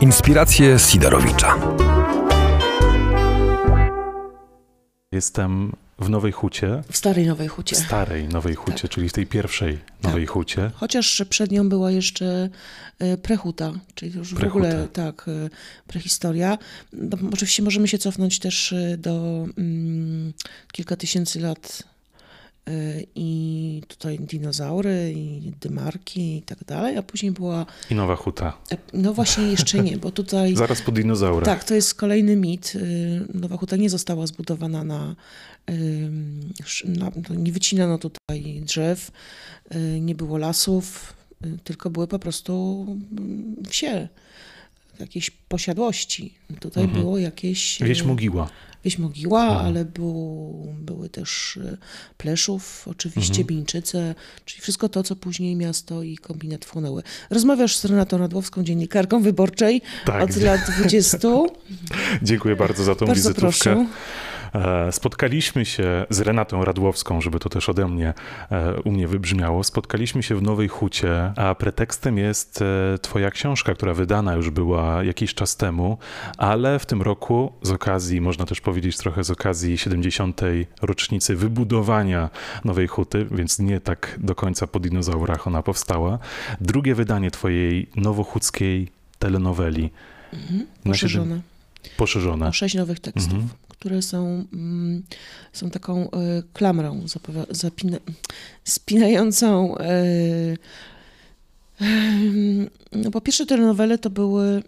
[0.00, 1.58] Inspiracje Sidorowicza.
[5.12, 6.82] Jestem w Nowej Hucie.
[6.90, 7.76] W Starej Nowej Hucie.
[7.76, 8.90] W Starej Nowej Hucie, tak.
[8.90, 10.30] czyli w tej pierwszej Nowej tak.
[10.30, 10.70] Hucie.
[10.74, 12.48] Chociaż przed nią była jeszcze
[12.98, 14.46] e, prehuta, czyli już prehuta.
[14.46, 15.50] w ogóle tak, e,
[15.86, 16.58] prehistoria.
[16.92, 20.32] No, oczywiście możemy się cofnąć też e, do mm,
[20.72, 21.82] kilka tysięcy lat
[23.14, 27.66] i tutaj dinozaury, i dymarki i tak dalej, a później była...
[27.90, 28.58] I Nowa Huta.
[28.92, 30.56] No właśnie jeszcze nie, bo tutaj...
[30.66, 31.44] Zaraz po dinozaurach.
[31.44, 32.72] Tak, to jest kolejny mit.
[33.34, 35.16] Nowa Huta nie została zbudowana na...
[36.84, 39.10] na nie wycinano tutaj drzew,
[40.00, 41.14] nie było lasów,
[41.64, 42.86] tylko były po prostu
[43.68, 44.08] wsie
[45.00, 46.34] jakieś posiadłości.
[46.60, 47.02] Tutaj mhm.
[47.02, 47.82] było jakieś...
[47.82, 48.50] Wieś Mogiła.
[48.86, 49.66] Wieś Mogiła, mhm.
[49.66, 51.76] ale był, były też e,
[52.16, 53.46] Pleszów, oczywiście mhm.
[53.46, 57.02] Bińczyce, czyli wszystko to, co później miasto i kombinat wchłonęły.
[57.30, 60.22] Rozmawiasz z Renatą Radłowską, dziennikarką wyborczej tak.
[60.22, 61.18] od lat 20.
[62.22, 63.40] Dziękuję bardzo za tą bardzo wizytówkę.
[63.40, 63.86] Proszę.
[64.54, 68.14] E, spotkaliśmy się z Renatą Radłowską, żeby to też ode mnie
[68.50, 69.64] e, u mnie wybrzmiało.
[69.64, 75.04] Spotkaliśmy się w Nowej Hucie, a pretekstem jest e, twoja książka, która wydana już była
[75.04, 75.98] jakiś czas temu,
[76.38, 80.40] ale w tym roku z okazji, można też powiedzieć trochę z okazji 70.
[80.82, 82.30] rocznicy wybudowania
[82.64, 86.18] Nowej Huty, więc nie tak do końca po dinozaurach ona powstała.
[86.60, 89.90] Drugie wydanie twojej nowochódzkiej telenoweli.
[90.32, 91.40] Mhm, poszerzone.
[91.96, 92.48] Poszerzone.
[92.48, 93.32] O sześć nowych tekstów.
[93.32, 95.02] Mhm które są, mm,
[95.52, 97.04] są taką e, klamrą
[97.50, 97.98] zapina,
[98.64, 99.78] spinającą.
[99.78, 100.56] E,
[102.92, 104.62] no po pierwsze, te nowele to były,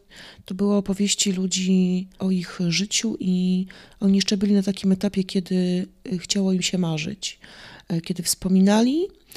[0.45, 3.67] to były opowieści ludzi o ich życiu i
[4.01, 5.87] oni jeszcze byli na takim etapie, kiedy
[6.19, 7.39] chciało im się marzyć.
[7.89, 9.28] E, kiedy wspominali, E,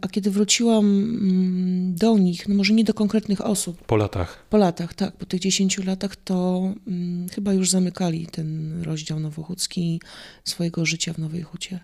[0.00, 3.84] a kiedy wróciłam mm, do nich, no może nie do konkretnych osób.
[3.84, 4.44] Po latach.
[4.50, 5.16] Po latach, tak.
[5.16, 10.00] Po tych 10 latach to hmm, chyba już zamykali ten rozdział nowochódzki
[10.44, 11.80] swojego życia w Nowej Hucie.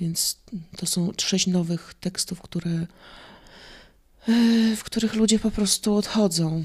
[0.00, 0.40] Więc
[0.76, 2.70] to są sześć nowych tekstów, które,
[4.28, 6.64] e, w których ludzie po prostu odchodzą.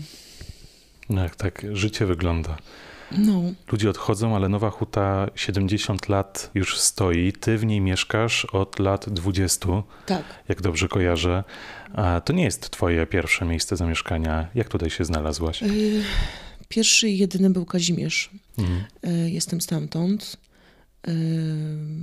[1.09, 2.57] Jak tak życie wygląda.
[3.17, 3.41] No.
[3.71, 7.33] Ludzie odchodzą, ale Nowa Huta 70 lat już stoi.
[7.33, 9.67] Ty w niej mieszkasz od lat 20.
[10.05, 10.23] Tak.
[10.49, 11.43] Jak dobrze kojarzę.
[11.93, 14.47] A to nie jest twoje pierwsze miejsce zamieszkania.
[14.55, 15.63] Jak tutaj się znalazłaś?
[15.63, 16.03] Y,
[16.69, 18.29] pierwszy i jedyny był Kazimierz.
[18.57, 18.83] Mhm.
[19.25, 20.37] Y, jestem stamtąd.
[21.07, 21.11] Y,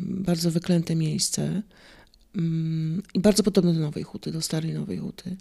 [0.06, 1.62] bardzo wyklęte miejsce.
[2.36, 5.36] Mm, I bardzo podobne do Nowej Huty, do starej Nowej Huty.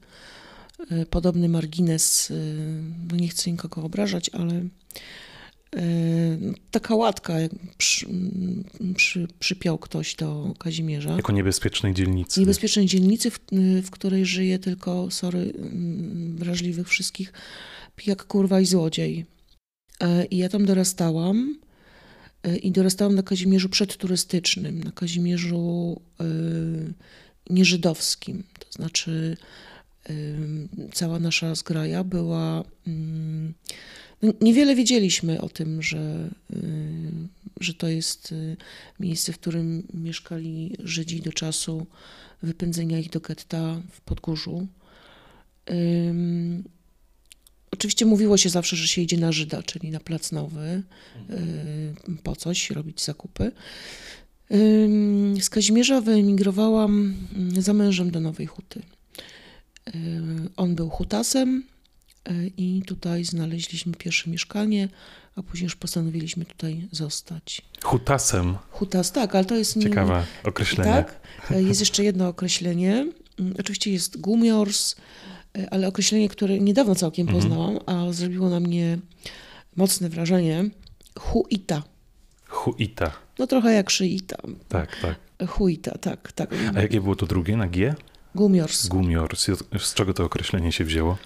[1.10, 2.34] Podobny margines,
[3.12, 4.64] no nie chcę nikogo obrażać, ale
[6.72, 7.34] taka łatka
[7.78, 8.08] przy,
[8.96, 11.16] przy, przypiął ktoś do Kazimierza.
[11.16, 12.40] Jako niebezpiecznej dzielnicy.
[12.40, 13.40] Niebezpiecznej dzielnicy, w,
[13.84, 15.54] w której żyje tylko, sorry,
[16.36, 17.34] wrażliwych wszystkich,
[17.96, 19.26] pijak, kurwa i złodziej.
[20.00, 21.60] E, I ja tam dorastałam
[22.62, 26.02] i dorastałam na Kazimierzu przedturystycznym, na Kazimierzu
[27.50, 28.44] nieżydowskim.
[28.60, 29.38] To znaczy
[30.94, 32.64] cała nasza zgraja była
[34.22, 37.12] no, niewiele wiedzieliśmy o tym, że, y,
[37.60, 38.58] że to jest y,
[39.00, 41.86] miejsce, w którym mieszkali Żydzi do czasu
[42.44, 44.68] wypędzenia ich do getta w Podgórzu.
[47.72, 50.84] Oczywiście mówiło się zawsze, że się idzie na Żyda, czyli na Plac Nowy,
[51.30, 53.52] y, po coś, robić zakupy.
[55.42, 57.16] Z Kazimierza wyemigrowałam
[57.58, 58.82] za mężem do Nowej Huty.
[60.56, 61.64] On był hutasem,
[62.58, 64.90] i tutaj znaleźliśmy pierwsze mieszkanie,
[65.36, 67.62] a później już postanowiliśmy tutaj zostać.
[67.84, 68.58] Hutasem.
[68.72, 69.82] Hutas, tak, ale to jest...
[69.82, 70.92] Ciekawe określenie.
[70.92, 71.20] Tak,
[71.52, 73.08] e, jest jeszcze jedno określenie.
[73.40, 74.96] Mm, oczywiście jest gumiors,
[75.58, 77.44] e, ale określenie, które niedawno całkiem mhm.
[77.44, 79.00] poznałam, a zrobiło na mnie
[79.76, 80.70] mocne wrażenie.
[81.20, 81.84] Huita.
[82.48, 83.12] Huita.
[83.40, 84.38] No trochę jak szyita.
[84.68, 85.48] Tak, tak.
[85.48, 86.56] Huita, tak, tak.
[86.76, 87.96] A jakie było to drugie na G?
[88.36, 88.88] Gumiors.
[88.88, 89.48] Gumiors.
[89.80, 91.18] Z czego to określenie się wzięło?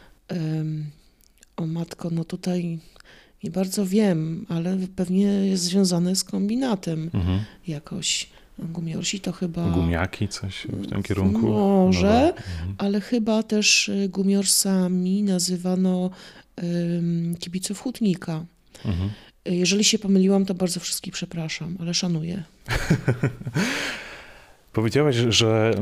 [1.58, 2.80] O matko, no tutaj
[3.44, 7.40] nie bardzo wiem, ale pewnie jest związane z kombinatem mhm.
[7.68, 8.30] jakoś.
[8.60, 9.70] Gumiorsi to chyba.
[9.70, 11.48] Gumiaki, coś w tym kierunku?
[11.48, 12.76] Może, mhm.
[12.78, 16.10] ale chyba też y, gumiorsami nazywano
[16.64, 18.46] um, kibiców hutnika.
[18.86, 19.10] Mhm.
[19.46, 22.44] Jeżeli się pomyliłam, to bardzo wszystkich przepraszam, ale szanuję.
[24.74, 25.74] Powiedziałaś, że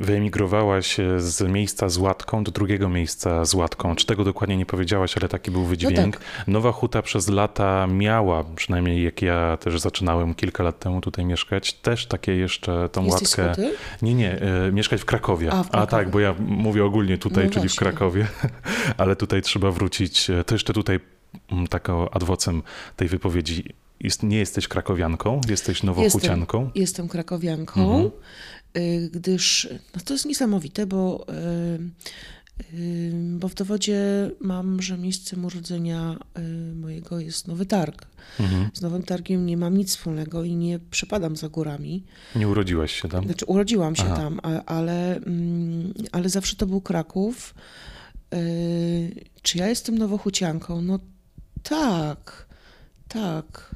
[0.00, 3.96] wyemigrowałaś z miejsca z łatką do drugiego miejsca z łatką.
[3.96, 5.96] Czy tego dokładnie nie powiedziałaś, ale taki był wydźwięk.
[5.96, 6.46] No tak.
[6.48, 11.72] Nowa Huta przez lata miała, przynajmniej jak ja też zaczynałem kilka lat temu tutaj mieszkać,
[11.72, 13.48] też takie jeszcze tą Jesteś łatkę.
[13.62, 13.76] Huty?
[14.02, 15.52] Nie, nie, e, mieszkać w Krakowie.
[15.52, 15.90] A, w Krakowie.
[15.90, 17.78] tak, bo ja mówię ogólnie tutaj, No czyli w właśnie.
[17.90, 18.26] Krakowie,
[18.98, 20.30] ale tutaj trzeba wrócić.
[20.30, 21.00] e, To jeszcze tutaj
[21.52, 22.62] mm, taką adwocem
[22.96, 23.64] tej wypowiedzi.
[24.00, 26.70] Jest, nie jesteś krakowianką, jesteś nowochucianką.
[26.74, 28.10] Jestem krakowianką, Mhm.
[28.76, 34.00] y, gdyż no to jest niesamowite, bo, y, y, bo w dowodzie
[34.40, 36.18] mam, że miejscem urodzenia
[36.74, 38.06] mojego jest Nowy Targ.
[38.40, 38.70] Mhm.
[38.74, 42.04] Z Nowym Targiem nie mam nic wspólnego i nie przepadam za górami.
[42.36, 43.24] Nie urodziłaś się tam?
[43.24, 44.16] Znaczy urodziłam się Aha.
[44.16, 47.54] tam, ale, mm, ale zawsze to był Kraków.
[49.42, 50.82] Czy ja jestem nowochucianką?
[50.82, 50.98] No
[51.62, 52.46] tak,
[53.08, 53.74] tak.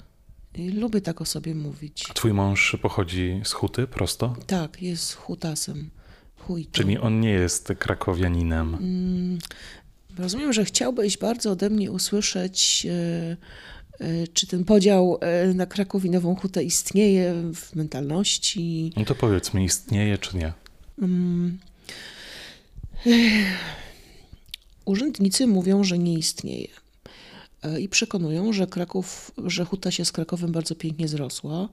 [0.61, 2.05] I lubię tak o sobie mówić.
[2.15, 4.37] Twój mąż pochodzi z Huty prosto?
[4.47, 5.91] Tak, jest hutasem.
[6.39, 6.71] Hujtą.
[6.73, 8.75] Czyli on nie jest krakowianinem.
[8.75, 9.39] Mm,
[10.19, 13.37] Rozumiem, że chciałbyś bardzo ode mnie usłyszeć, e,
[14.01, 18.93] e, czy ten podział e, na Kraków i Nową Hutę istnieje w mentalności.
[18.97, 20.53] No to powiedz mi, istnieje czy nie?
[21.03, 21.59] Mm.
[24.85, 26.69] Urzędnicy mówią, że nie istnieje.
[27.63, 31.69] E, I przekonują, że Kraków, że Huta się z Krakowem bardzo pięknie zrosła.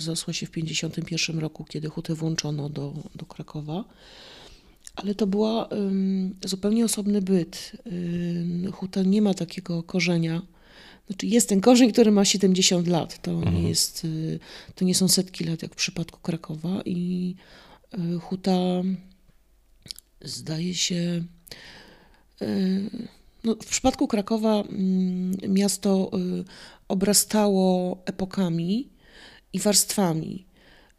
[0.00, 3.84] Zrosła się w 1951 roku, kiedy Hutę włączono do, do Krakowa.
[4.96, 5.68] Ale to była
[6.44, 7.72] zupełnie osobny byt.
[8.72, 10.42] Huta nie ma takiego korzenia.
[11.06, 13.22] Znaczy jest ten korzeń, który ma 70 lat.
[13.22, 13.54] To Mhm.
[13.56, 14.38] nie jest, y,
[14.74, 17.34] to nie są setki lat jak w przypadku Krakowa i
[17.94, 18.82] y, Huta
[20.20, 21.24] zdaje się
[22.42, 22.90] y,
[23.46, 26.10] no, w przypadku Krakowa mm, miasto
[26.40, 26.44] y,
[26.88, 28.88] obrastało epokami
[29.52, 30.46] i warstwami.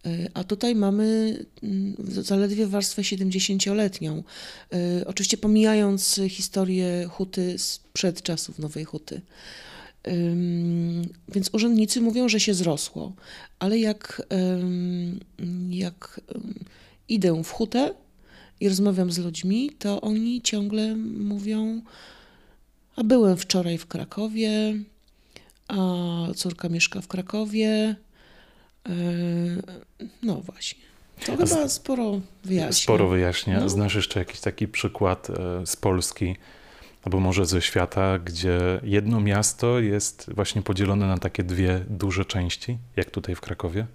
[0.05, 4.23] Y, A tutaj mamy mm, zaledwie warstwę 70-letnią.
[4.73, 9.21] Y, Oczywiście pomijając historię huty sprzed czasów Nowej Huty.
[11.33, 13.13] Więc urzędnicy mówią, że się zrosło,
[13.59, 14.21] ale jak,
[15.69, 16.21] jak
[17.09, 17.93] idę w hutę
[18.59, 21.81] i rozmawiam z ludźmi, to oni ciągle mówią,
[22.97, 24.73] a byłem wczoraj w Krakowie,
[25.67, 25.75] a
[26.35, 27.95] córka mieszka w Krakowie.
[28.89, 28.93] Yy,
[30.23, 30.79] No właśnie.
[31.25, 32.83] To chyba sporo wyjaśnia.
[32.83, 33.59] Sporo wyjaśnia.
[33.59, 33.69] No.
[33.69, 36.35] Znasz jeszcze jakiś taki przykład e, z Polski,
[37.03, 42.77] albo może ze świata, gdzie jedno miasto jest właśnie podzielone na takie dwie duże części,
[42.95, 43.87] jak tutaj w Krakowie?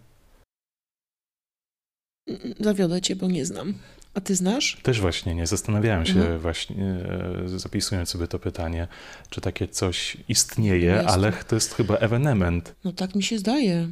[2.61, 3.75] Zawiodę cię, bo nie znam.
[4.15, 4.77] A ty znasz?
[4.83, 6.39] Też właśnie nie zastanawiałem się Mhm.
[6.39, 8.89] właśnie, e, zapisując sobie to pytanie,
[9.31, 11.09] czy takie coś istnieje, Jest.
[11.09, 12.75] ale to jest chyba ewenement.
[12.85, 13.91] No tak mi się zdaje,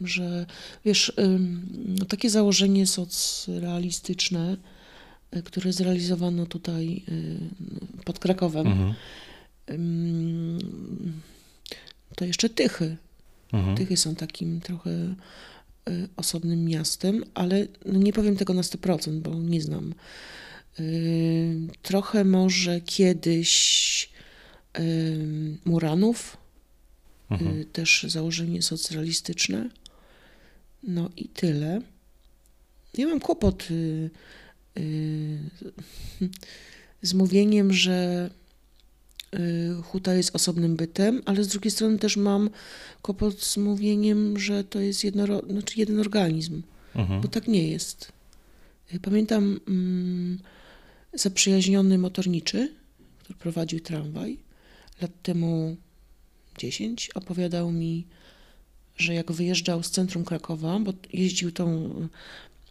[0.00, 0.46] że
[0.84, 1.12] wiesz,
[1.98, 4.56] no takie założenie socrealistyczne,
[5.36, 7.38] y, które zrealizowano tutaj y,
[8.04, 8.94] pod Krakowem, Mhm.
[12.16, 12.96] to jeszcze Tychy.
[13.52, 13.76] Mhm.
[13.76, 14.90] Tychy są takim trochę
[16.16, 19.94] osobnym miastem, ale no nie powiem tego na 100%, bo nie znam.
[20.80, 24.08] Y, Trochę może kiedyś
[24.78, 26.36] y, Muranów,
[27.30, 27.60] Mhm.
[27.60, 29.70] Y, też założenie socrealistyczne.
[30.82, 31.80] No i tyle.
[32.94, 34.10] Ja mam kłopot y,
[34.78, 35.38] y,
[37.02, 38.43] z mówieniem, że y,
[39.82, 42.50] huta jest osobnym bytem, ale z drugiej strony też mam
[43.02, 46.62] kłopot z mówieniem, że to jest jedno, znaczy jeden organizm,
[46.94, 47.20] Mhm.
[47.20, 48.12] bo tak nie jest.
[48.94, 50.38] Y, Pamiętam mm,
[51.14, 52.72] zaprzyjaźniony motorniczy,
[53.18, 54.38] który prowadził tramwaj
[55.02, 55.76] lat temu
[56.58, 58.06] 10, opowiadał mi,
[58.96, 61.90] że jak wyjeżdżał z centrum Krakowa, bo jeździł tą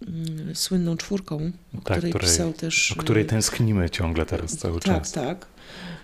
[0.08, 1.36] mm, słynną czwórką,
[1.78, 2.92] o Tak, której, której- pisał też.
[2.92, 5.12] O której y, tęsknimy ciągle teraz cały tak, czas.
[5.12, 5.46] tak.
[5.46, 6.03] Em,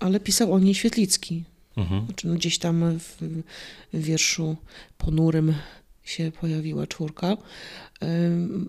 [0.00, 1.44] ale pisał o niej Świetlicki.
[1.76, 2.06] Mhm.
[2.06, 3.18] Znaczy, no gdzieś tam w,
[3.94, 4.56] wierszu
[4.98, 5.54] ponurym
[6.04, 7.36] się pojawiła czwórka.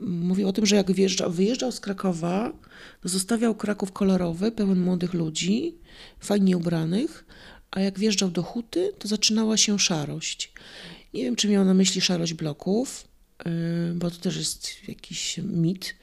[0.01, 2.51] Mówił o tym, że jak wyjeżdżał, wyjeżdżał z Krakowa,
[3.01, 5.75] to zostawiał Kraków kolorowy, pełen młodych ludzi,
[6.19, 7.25] fajnie ubranych,
[7.71, 10.53] a jak wjeżdżał do huty, to zaczynała się szarość.
[11.13, 13.07] Nie wiem, czy miał na myśli szarość bloków,
[13.95, 15.95] bo to też jest jakiś mit.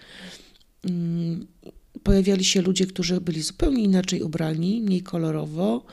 [2.05, 5.85] Pojawiali się ludzie, którzy byli zupełnie inaczej ubrani, mniej kolorowo,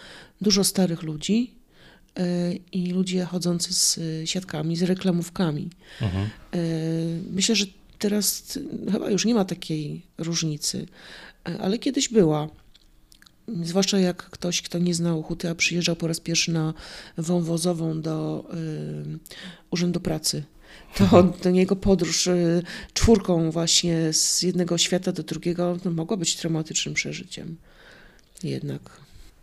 [0.42, 1.52] dużo starych ludzi
[2.18, 2.24] yy,
[2.72, 5.70] i ludzie chodzący z y, siatkami, z reklamówkami.
[6.02, 6.30] Mhm.
[6.54, 6.58] E,
[7.32, 7.66] Myślę, że
[8.00, 8.60] teraz
[8.92, 10.86] chyba już nie ma takiej różnicy,
[11.48, 12.50] E, ale kiedyś była.
[13.64, 16.74] zwłaszcza jak ktoś, kto nie znał huty, a przyjeżdżał po raz pierwszy na
[17.18, 19.20] wąwozową do y,
[19.72, 20.44] Urzędu Pracy,
[20.96, 26.36] to do niego podróż y, czwórką właśnie z jednego świata do drugiego no, mogła być
[26.36, 27.56] traumatycznym przeżyciem.
[28.44, 29.00] Jednak.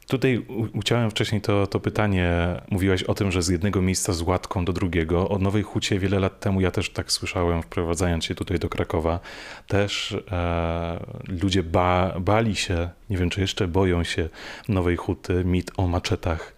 [0.07, 2.33] Tutaj uciąłem wcześniej to, to pytanie.
[2.71, 5.29] Mówiłaś o tym, że z jednego miejsca z łatką do drugiego.
[5.29, 9.21] O Nowej Hucie wiele lat temu ja też tak słyszałem, wprowadzając się tutaj do Krakowa.
[9.69, 11.05] Też e,
[11.43, 14.29] ludzie ba, bali się, nie wiem czy jeszcze boją się
[14.69, 16.55] Nowej Huty, mit o maczetach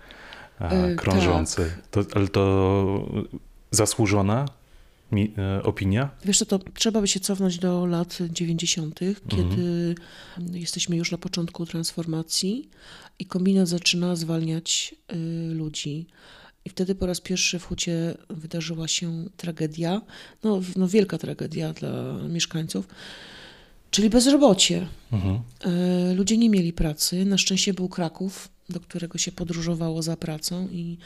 [0.60, 1.72] e, e krążący.
[1.90, 2.04] Tak.
[2.04, 3.06] To, ale to
[3.70, 4.46] zasłużona
[5.12, 6.10] mi, e, opinia?
[6.24, 9.16] Wiesz co, to trzeba by się cofnąć do lat 90., mhm.
[9.28, 9.94] kiedy
[10.52, 12.68] jesteśmy już na początku transformacji
[13.18, 16.06] i kombinat zaczyna zwalniać y, ludzi.
[16.64, 20.00] I wtedy po raz pierwszy w Hucie wydarzyła się tragedia,
[20.44, 22.88] no, no wielka tragedia dla mieszkańców,
[23.90, 24.86] czyli bezrobocie.
[25.12, 25.40] Mhm.
[26.10, 27.24] Y, ludzie nie mieli pracy.
[27.24, 30.98] Na szczęście był Kraków, do którego się podróżowało za pracą i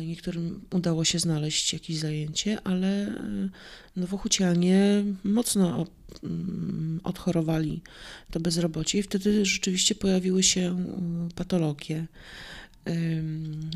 [0.00, 3.48] niektórym udało się znaleźć jakieś zajęcie, ale e,
[3.96, 5.86] nowochucianie mocno
[6.22, 7.82] mm, odchorowali
[8.30, 12.06] to bezrobocie i wtedy rzeczywiście pojawiły się e, patologie.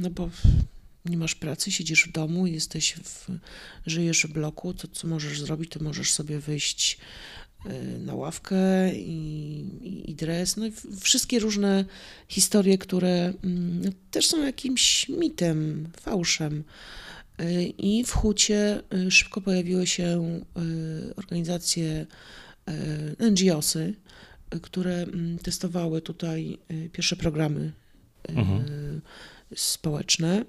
[0.01, 0.31] No bo
[1.05, 3.27] nie masz pracy, siedzisz w domu, jesteś w,
[3.87, 6.99] żyjesz w bloku, to co możesz zrobić, to możesz sobie wyjść
[7.99, 11.85] na ławkę i, i, dres, no i wszystkie różne
[12.29, 16.65] historie, które mm, no, też są jakimś mitem, fałszem.
[17.41, 20.41] Y, I w Hucie y, szybko pojawiły się
[21.17, 22.07] organizacje
[23.31, 23.95] NGOsy,
[24.63, 26.59] które mm, testowały tutaj
[26.93, 27.73] pierwsze programy
[28.29, 29.01] mhm.
[29.57, 30.45] społeczne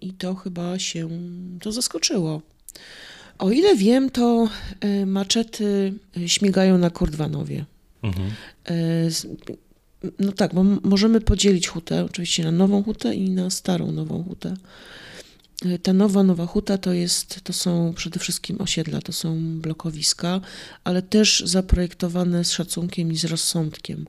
[0.00, 1.08] i to chyba się
[1.60, 2.42] to zaskoczyło.
[3.40, 4.48] O ile wiem, to
[4.80, 7.64] e, maczety e, śmigają na Kordwanowie.
[8.02, 8.30] Mhm.
[8.68, 8.74] E,
[10.18, 14.54] no tak, bo możemy podzielić hutę oczywiście na nową hutę i na starą nową hutę.
[15.82, 20.40] Ta nowa, nowa huta to, jest, to są przede wszystkim osiedla, to są blokowiska,
[20.84, 24.06] ale też zaprojektowane z szacunkiem i z rozsądkiem,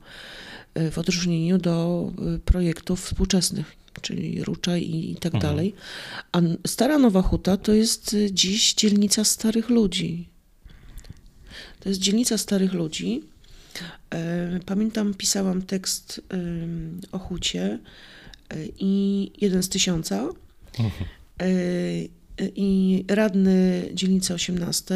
[0.90, 2.06] w odróżnieniu do
[2.44, 5.54] projektów współczesnych czyli Ruczaj i, i tak mhm.
[5.54, 5.74] dalej.
[6.32, 10.28] A Stara Nowa Huta to jest y, dziś dzielnica starych ludzi.
[11.80, 13.22] To jest dzielnica starych ludzi.
[14.10, 16.20] E, pamiętam, pisałam tekst
[17.12, 17.78] o hucie
[18.50, 20.28] e, i jeden z tysiąca.
[20.78, 21.04] Mhm.
[21.40, 21.48] E,
[22.56, 24.94] I radny dzielnicy 18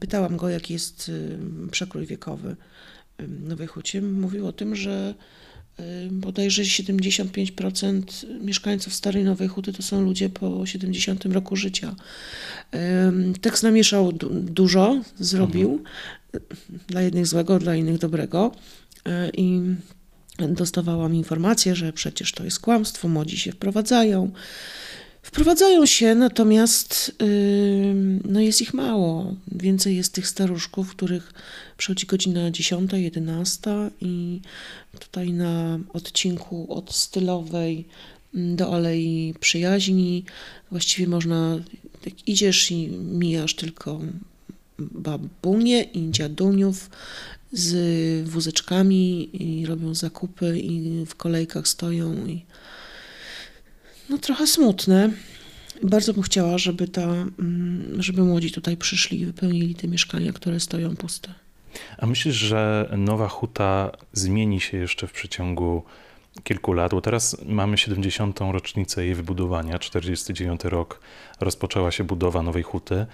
[0.00, 1.10] pytałam go, jaki jest
[1.70, 2.56] przekrój wiekowy
[3.28, 4.02] Nowej Hucie.
[4.02, 5.14] Mówił o tym, że
[6.10, 8.02] bodajże 75%
[8.40, 11.96] mieszkańców Starej Nowej Huty to są ludzie po 70 roku życia.
[13.40, 15.70] Tekst namieszał dużo, zrobił.
[15.70, 15.84] Mhm.
[16.86, 18.52] Dla jednych złego, dla innych dobrego.
[19.06, 19.60] E, I
[20.48, 24.30] dostawałam informację, że przecież to jest kłamstwo, młodzi się wprowadzają.
[25.22, 27.16] Wprowadzają się, natomiast
[28.24, 29.34] no jest ich mało.
[29.52, 31.32] Więcej jest tych staruszków, których
[31.76, 34.40] przychodzi godzina 10, 11 i
[34.98, 37.84] tutaj na odcinku od stylowej
[38.34, 40.24] do Alei Przyjaźni
[40.70, 41.58] właściwie można,
[42.04, 44.00] jak idziesz i mijasz tylko
[44.78, 46.90] babunie i dziaduniów
[47.52, 52.44] z wózeczkami i robią zakupy i w kolejkach stoją i
[54.10, 55.10] no trochę smutne.
[55.82, 60.60] Bardzo bym chciała, żeby, ta, mm, żeby młodzi tutaj przyszli i wypełnili te mieszkania, które
[60.60, 61.34] stoją puste.
[61.98, 65.82] A myślisz, że Nowa Huta zmieni się jeszcze w przeciągu
[66.42, 68.40] kilku lat, bo teraz mamy 70.
[68.40, 71.00] rocznicę jej wybudowania, 49 rok
[71.40, 73.06] rozpoczęła się budowa Nowej Huty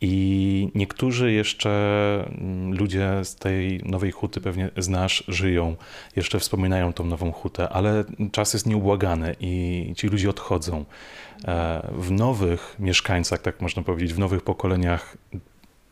[0.00, 1.70] i niektórzy jeszcze
[2.30, 5.76] mm, ludzie z tej nowej huty pewnie znasz, żyją,
[6.16, 10.84] jeszcze wspominają tą nową hutę, ale czas jest nieubłagany i ci ludzie odchodzą.
[11.44, 15.16] E, w nowych mieszkańcach, tak można powiedzieć, w nowych pokoleniach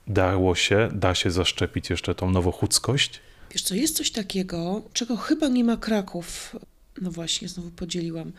[0.06, 3.20] dało się, da się zaszczepić jeszcze tą nowochódzkość?
[3.50, 6.56] Wiesz co, jest coś takiego, czego chyba nie ma Kraków
[7.02, 8.32] no właśnie, znowu podzieliłam,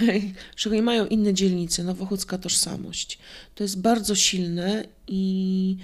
[0.56, 3.18] czego nie mają inne dzielnice, nowochódzka tożsamość.
[3.54, 5.76] To jest bardzo silne i,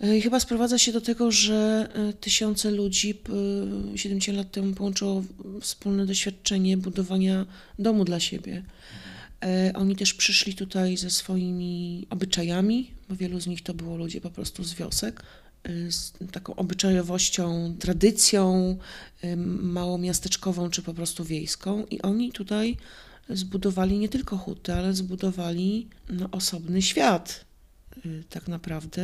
[0.00, 3.14] e, i chyba sprowadza się do tego, że e, tysiące ludzi
[3.94, 5.24] 70 lat temu połączyło
[5.60, 7.46] wspólne doświadczenie budowania
[7.78, 8.62] domu dla siebie.
[9.44, 14.20] E, oni też przyszli tutaj ze swoimi obyczajami, bo wielu z nich to było ludzie
[14.20, 15.22] po prostu z wiosek.
[15.66, 18.76] Y, z taką obyczajowością, tradycją
[19.24, 21.86] y, małomiasteczkową czy po prostu wiejską.
[21.90, 22.76] I oni tutaj
[23.30, 27.44] zbudowali nie tylko huty, ale zbudowali no, osobny świat.
[28.06, 29.02] y, tak naprawdę,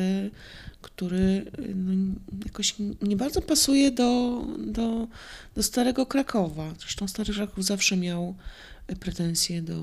[0.82, 5.08] który no, jakoś nie bardzo pasuje do, do,
[5.54, 6.74] do Starego Krakowa.
[6.78, 8.34] Zresztą Stary Kraków zawsze miał
[9.00, 9.82] pretensje do,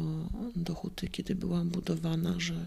[0.55, 2.65] do huty, kiedy była budowana, że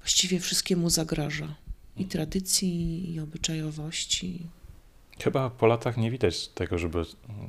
[0.00, 1.65] właściwie wszystkiemu zagraża.
[1.98, 4.40] I tradycji, i obyczajowości.
[5.20, 7.04] Chyba po latach nie widać tego, żeby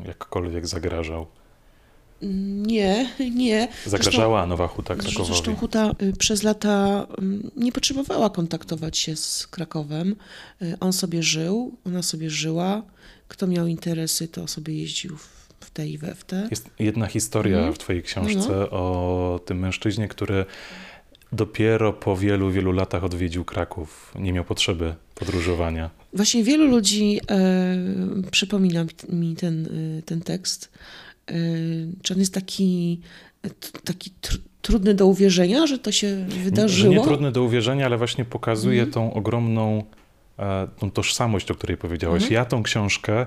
[0.06, 1.28] jakkolwiek zagrażał.
[2.22, 3.68] Nie, nie.
[3.86, 5.26] Zagrażała zresztą, Nowa Huta Krakowowi.
[5.26, 10.16] Zresztą Huta y, przez lata mm, nie potrzebowała kontaktować się z Krakowem.
[10.62, 12.84] Y, on sobie żył, ona sobie żyła.
[13.28, 15.18] Kto miał interesy, to sobie jeździł
[15.60, 16.48] w te i we w te.
[16.50, 17.74] Jest jedna historia mm.
[17.74, 18.70] w twojej książce no.
[18.70, 20.46] o tym mężczyźnie, który
[21.32, 24.14] dopiero po wielu, wielu latach odwiedził Kraków.
[24.20, 25.90] Nie miał potrzeby podróżowania.
[26.14, 27.78] Właśnie wielu ludzi e,
[28.32, 29.66] przypomina mi ten,
[29.98, 30.72] e, ten tekst.
[31.28, 31.34] E,
[32.02, 33.00] czy on jest taki,
[33.84, 36.94] taki tr trudny do uwierzenia, że to się wydarzyło?
[36.94, 38.94] Że nie trudny do uwierzenia, ale właśnie pokazuje mm.
[38.94, 39.84] tą ogromną
[40.40, 42.22] e, tą tożsamość, o której powiedziałaś.
[42.22, 42.34] Mm.
[42.34, 43.26] Ja tą książkę,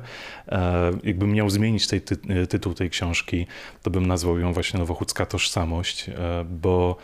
[0.48, 2.16] e, jakbym miał zmienić tej ty
[2.46, 3.46] tytuł tej książki,
[3.82, 6.10] to bym nazwał ją właśnie Nowochódzka Tożsamość,
[6.50, 6.96] bo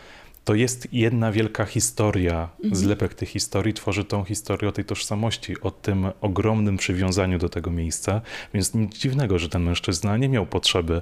[0.47, 2.49] to jest jedna wielka historia.
[2.63, 2.75] Mhm.
[2.75, 7.71] Zlepek tych historii tworzy tą historię o tej tożsamości, o tym ogromnym przywiązaniu do tego
[7.71, 8.21] miejsca.
[8.53, 11.01] Więc nic dziwnego, że ten mężczyzna nie miał potrzeby,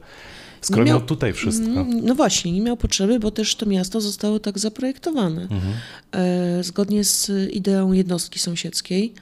[0.61, 1.81] skoro miał, miał, tutaj wszystko.
[1.81, 5.41] Mm, no właśnie, nie miał potrzeby, bo też to miasto zostało tak zaprojektowane.
[5.41, 5.73] Mhm.
[6.11, 9.13] E, zgodnie z ideą jednostki sąsiedzkiej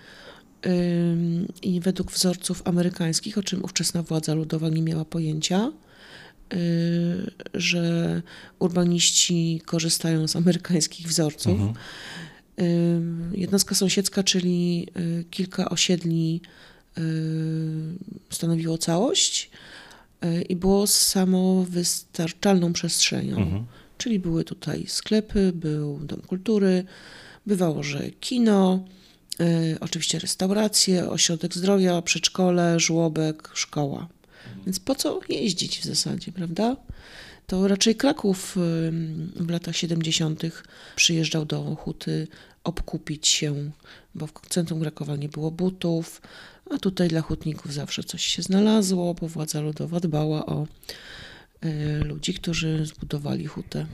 [1.62, 5.72] i według wzorców amerykańskich, o czym ówczesna władza ludowa nie miała pojęcia.
[6.54, 8.22] Y, że
[8.60, 11.60] urbaniści korzystają z amerykańskich wzorców.
[11.60, 11.74] Mhm.
[12.60, 16.42] Y, jednostka sąsiedzka, czyli y, kilka osiedli
[18.30, 19.50] stanowiło całość
[20.50, 23.38] i było samowystarczalną przestrzenią.
[23.38, 23.66] Mhm.
[23.98, 26.86] Czyli były tutaj sklepy, był dom kultury,
[27.46, 28.86] bywało, że kino,
[29.80, 34.08] oczywiście restauracje, ośrodek zdrowia, przedszkole, żłobek, szkoła.
[34.66, 36.76] Więc po co jeździć w zasadzie, prawda?
[37.48, 38.56] To raczej Kraków
[39.36, 40.44] w latach 70.
[40.96, 42.28] przyjeżdżał do Huty
[42.64, 43.72] obkupić się,
[44.16, 46.22] bo w centrum Krakowa nie było butów,
[46.72, 50.68] a tutaj dla hutników zawsze coś się znalazło, bo władza ludowa dbała o
[51.62, 53.86] e, ludzi, którzy zbudowali hutę.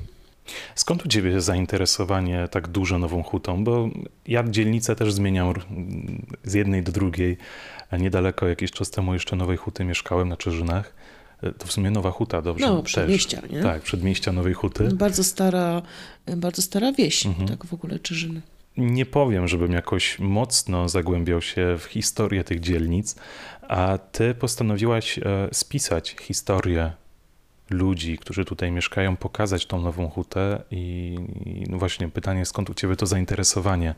[0.75, 3.63] Skąd u Ciebie zainteresowanie tak duże nową hutą?
[3.63, 3.89] Bo
[4.27, 5.53] ja dzielnicę też zmieniam
[6.43, 7.37] z jednej do drugiej.
[7.99, 10.93] Niedaleko jakiś czas temu jeszcze Nowej Huty mieszkałem na Czyżynach.
[11.57, 12.65] To w sumie Nowa Huta, dobrze?
[12.65, 13.63] No, przedmieścia, nie?
[13.63, 14.89] Tak, przedmieścia Nowej Huty.
[14.93, 15.81] Bardzo stara,
[16.37, 17.47] bardzo stara wieś, mhm.
[17.47, 18.41] tak w ogóle Czyżyny.
[18.77, 23.15] Nie powiem, żebym jakoś mocno zagłębiał się w historię tych dzielnic,
[23.61, 26.91] a ty postanowiłaś e, spisać historię
[27.69, 32.73] ludzi, którzy tutaj mieszkają, pokazać tą nową hutę i, i no właśnie pytanie, skąd u
[32.73, 33.95] ciebie to zainteresowanie?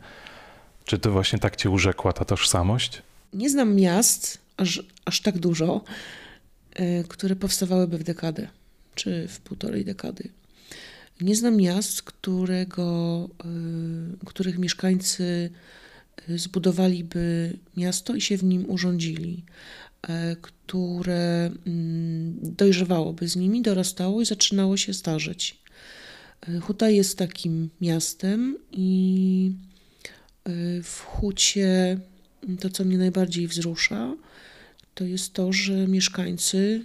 [0.84, 3.02] Czy to właśnie tak cię urzekła ta tożsamość?
[3.32, 5.84] Nie znam miast aż, aż tak dużo,
[6.80, 8.48] y, które powstawałyby w dekadę,
[8.94, 10.28] czy w półtorej dekady.
[11.20, 13.28] Nie znam miast, którego,
[14.22, 15.50] y, których mieszkańcy
[16.28, 19.44] y, zbudowaliby miasto i się w nim urządzili.
[20.08, 25.58] E, które mm, dojrzewałoby z nimi, dorastało i zaczynało się starzeć.
[26.48, 29.52] E, Huta jest takim miastem i
[30.44, 30.50] e,
[30.82, 31.98] w Hucie
[32.60, 34.16] to, co mnie najbardziej wzrusza,
[34.94, 36.84] to jest to, że mieszkańcy,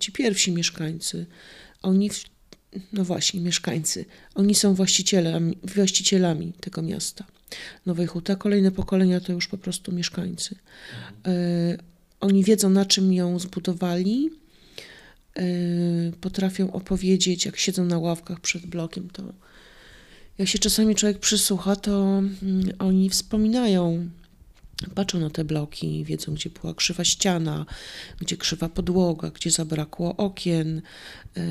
[0.00, 1.26] ci pierwsi mieszkańcy,
[1.82, 2.10] oni,
[2.92, 7.24] no właśnie, mieszkańcy, oni są właścicielami, właścicielami tego miasta.
[7.86, 10.56] Nowej Huta, kolejne pokolenia to już po prostu mieszkańcy.
[12.20, 14.30] Oni wiedzą, na czym ją zbudowali,
[15.36, 15.42] yy,
[16.20, 19.22] potrafią opowiedzieć, jak siedzą na ławkach przed blokiem, to
[20.38, 22.32] jak się czasami człowiek przysłucha, to mm,
[22.78, 24.08] oni wspominają,
[24.94, 27.66] patrzą na te bloki, wiedzą, gdzie była krzywa ściana,
[28.20, 30.82] gdzie krzywa podłoga, gdzie zabrakło okien,
[31.36, 31.42] yy,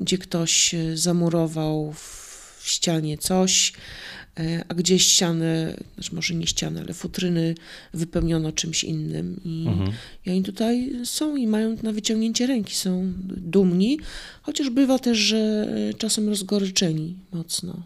[0.00, 4.19] gdzie ktoś zamurował w ścianie coś, E,
[4.68, 7.54] a gdzieś ściany, znaczy może nie ściany, ale futryny
[7.94, 9.40] wypełniono czymś innym.
[9.44, 9.92] I, mhm.
[10.26, 13.98] i oni tutaj są i mają na wyciągnięcie ręki, są dumni,
[14.42, 17.82] chociaż bywa też, że czasem rozgoryczeni mocno.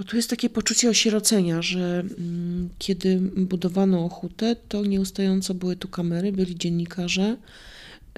[0.00, 5.88] Bo tu jest takie poczucie osierocenia, że mm, kiedy budowano hutę, to nieustająco były tu
[5.88, 7.36] kamery, byli dziennikarze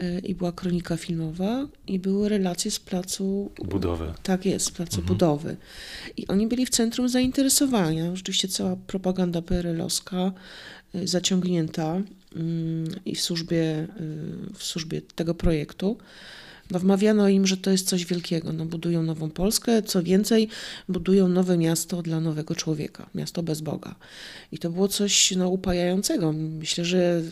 [0.03, 4.13] y, i była kronika filmowa i były relacje z placu budowy.
[4.23, 5.07] Tak jest, z placu mhm.
[5.07, 5.57] budowy.
[6.17, 8.17] I oni byli w centrum zainteresowania.
[8.17, 10.33] Rzeczywiście cała propaganda PRL-owska
[10.95, 12.01] y, zaciągnięta
[12.37, 13.89] mm, i w służbie,
[14.55, 15.97] w służbie tego projektu
[16.73, 18.53] no, wmawiano im, że to jest coś wielkiego.
[18.53, 20.49] No, budują nową Polskę, co więcej,
[20.89, 23.95] budują nowe miasto dla nowego człowieka, miasto bez Boga.
[24.53, 26.33] I to było coś no, upajającego.
[26.33, 27.23] Myślę, że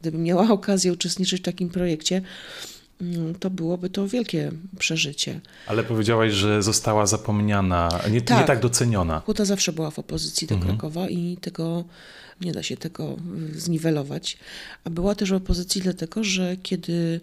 [0.00, 2.22] gdybym miała okazję uczestniczyć w takim projekcie,
[3.00, 5.40] mm, to byłoby to wielkie przeżycie.
[5.66, 9.20] Ale powiedziałaś, że została zapomniana, nie tak, nie tak doceniona.
[9.20, 10.72] Huta zawsze była w opozycji do mhm.
[10.72, 11.84] Krakowa i tego
[12.40, 13.16] nie da się tego
[13.54, 14.38] y, zniwelować.
[14.84, 17.20] A była też w opozycji dlatego, że kiedy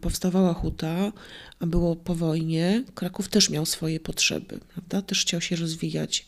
[0.00, 1.12] powstawała huta,
[1.60, 5.02] a było po wojnie, Kraków też miał swoje potrzeby, prawda?
[5.02, 6.26] Też chciał się rozwijać.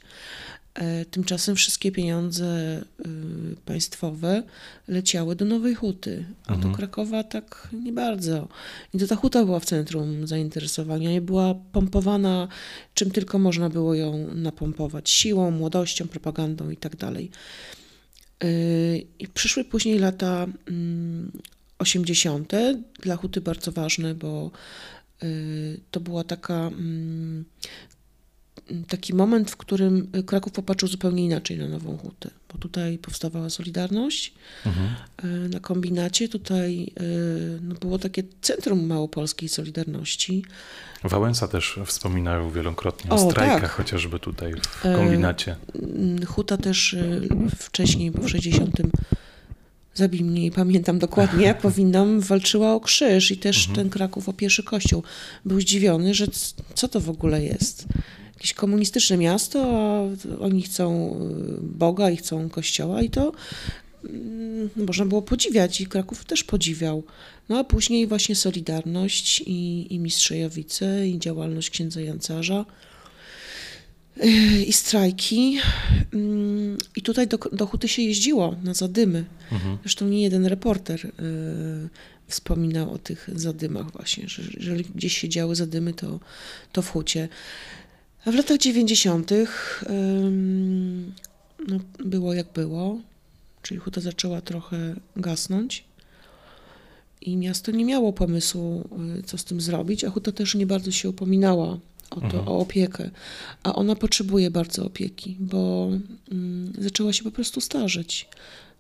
[0.79, 4.43] E, tymczasem wszystkie pieniądze y, państwowe
[4.89, 6.71] leciały do Nowej Huty, a mhm.
[6.71, 8.49] do Krakowa tak nie bardzo.
[8.95, 12.49] I to ta huta była w centrum zainteresowania i była pompowana
[12.95, 15.11] czym tylko można było ją napompować.
[15.11, 16.93] Siłą, młodością, propagandą i tak.
[18.45, 21.33] Y, I przyszły później lata mm,
[21.79, 22.53] 80.
[23.03, 24.51] Dla Huty bardzo ważne, bo
[25.23, 27.45] y, to była taka, mm,
[28.89, 34.35] taki moment, w którym Kraków popatrzył zupełnie inaczej na Nową Hutę, bo tutaj powstawała Solidarność
[34.67, 34.89] mhm.
[35.25, 40.45] Y, na kombinacie, tutaj y, no, było takie centrum małopolskiej Solidarności.
[41.05, 43.71] Wałęsa też wspominają wielokrotnie o, o strajkach, tak.
[43.71, 45.57] chociażby tutaj w kombinacie.
[46.27, 46.97] Huta też
[47.59, 48.77] wcześniej, bo w 60
[49.99, 53.77] zabij mnie, nie pamiętam dokładnie, powinnam, walczyła o krzyż i też mhm.
[53.77, 55.03] ten Kraków o pierwszy kościół.
[55.45, 56.27] Był zdziwiony, że
[56.75, 57.87] co to w ogóle jest?
[58.35, 61.17] Jakieś komunistyczne miasto, a oni chcą
[61.59, 63.33] y, Boga i chcą kościoła i to
[64.05, 67.03] mm, można było podziwiać i Kraków też podziwiał.
[67.49, 72.65] No a później właśnie Solidarność i, i Mistrzejowice i działalność księdza Jancarza
[74.67, 75.59] i strajki.
[76.13, 79.25] Mm, I tutaj do, do Huty się jeździło na zadymy.
[79.53, 79.79] Mhm.
[79.83, 81.11] Zresztą nie jeden reporter y,
[82.27, 86.21] wspominał o tych zadymach właśnie, że jeżeli gdzieś się działy zadymy, to,
[86.73, 87.29] to w Hucie.
[88.25, 89.33] A w latach 90.
[89.33, 89.47] Y,
[91.69, 93.01] no, było jak było,
[93.63, 95.85] czyli Huta zaczęła trochę gasnąć
[97.21, 100.91] i miasto nie miało pomysłu, y, co z tym zrobić, a Huta też nie bardzo
[100.91, 101.79] się upominała
[102.11, 102.49] o, to, mhm.
[102.49, 103.11] o opiekę.
[103.63, 105.91] A ona potrzebuje bardzo opieki, bo
[106.33, 108.29] mm, zaczęła się po prostu starzeć.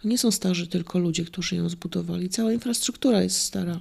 [0.04, 2.28] nie są starzy tylko ludzie, którzy ją zbudowali.
[2.28, 3.80] Cała infrastruktura jest stara.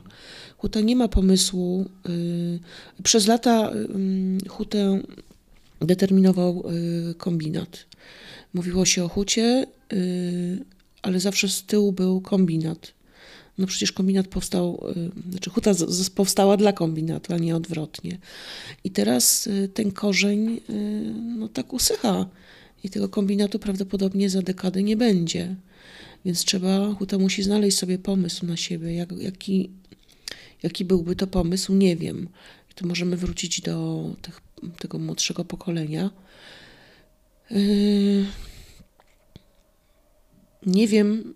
[0.58, 1.86] Huta nie ma pomysłu.
[2.10, 2.60] Y,
[3.04, 3.72] przez lata
[4.46, 5.02] y, Hutę
[5.82, 6.64] determinował
[7.12, 7.86] y, kombinat.
[8.54, 10.66] Mówiło się o hucie, y,
[11.02, 12.97] ale zawsze z tyłu był kombinat
[13.58, 14.84] no przecież kombinat powstał,
[15.28, 15.72] y, znaczy huta
[16.16, 18.18] powstała dla kombinatu, a nie odwrotnie.
[18.84, 22.26] I teraz y, ten korzeń y, no tak usycha
[22.84, 25.56] i tego kombinatu prawdopodobnie za dekadę nie będzie.
[26.26, 28.94] Więc trzeba, huta musi znaleźć sobie pomysł na siebie.
[28.94, 29.70] Jak, jaki,
[30.64, 32.30] jaki byłby to pomysł, nie wiem.
[32.72, 34.42] I tu możemy wrócić do tych,
[34.80, 36.12] tego młodszego pokolenia.
[37.52, 38.26] Yy,
[40.66, 41.34] nie wiem,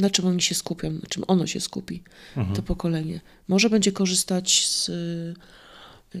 [0.00, 2.02] na czym oni się skupią, na czym ono się skupi,
[2.36, 2.56] mhm.
[2.56, 3.20] to pokolenie.
[3.48, 4.86] Może będzie korzystać z,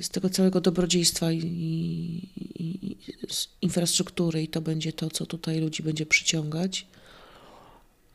[0.00, 2.96] z tego całego dobrodziejstwa i, i, i
[3.28, 6.86] z infrastruktury i to będzie to, co tutaj ludzi będzie przyciągać.